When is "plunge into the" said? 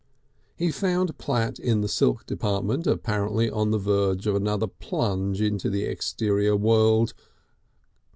4.65-5.83